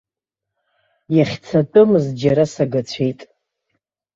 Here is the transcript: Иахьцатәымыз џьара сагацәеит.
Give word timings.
Иахьцатәымыз 1.15 2.05
џьара 2.19 2.45
сагацәеит. 2.53 3.19